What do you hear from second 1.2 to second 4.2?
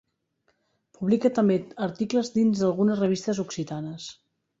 també articles dins algunes revistes occitanes.